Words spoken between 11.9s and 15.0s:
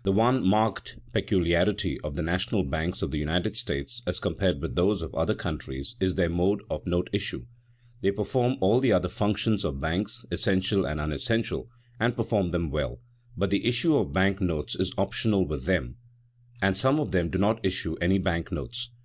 and perform them well, but the issue of bank notes is